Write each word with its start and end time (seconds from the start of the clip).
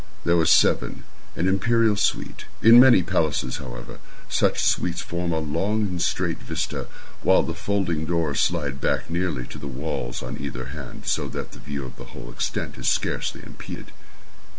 There 0.25 0.35
were 0.35 0.47
seven—an 0.47 1.47
imperial 1.47 1.95
suite. 1.95 2.45
In 2.63 2.79
many 2.79 3.03
palaces, 3.03 3.57
however, 3.57 3.99
such 4.27 4.59
suites 4.59 5.03
form 5.03 5.31
a 5.31 5.37
long 5.37 5.81
and 5.83 6.01
straight 6.01 6.39
vista, 6.39 6.87
while 7.21 7.43
the 7.43 7.53
folding 7.53 8.07
doors 8.07 8.39
slide 8.39 8.81
back 8.81 9.11
nearly 9.11 9.45
to 9.45 9.59
the 9.59 9.67
walls 9.67 10.23
on 10.23 10.41
either 10.41 10.69
hand, 10.73 11.05
so 11.05 11.27
that 11.27 11.51
the 11.51 11.59
view 11.59 11.85
of 11.85 11.97
the 11.97 12.17
whole 12.17 12.31
extent 12.31 12.79
is 12.79 12.87
scarcely 12.89 13.43
impeded. 13.45 13.91